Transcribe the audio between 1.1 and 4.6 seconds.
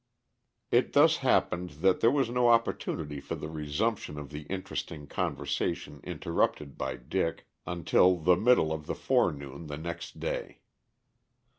happened that there was no opportunity for the resumption of the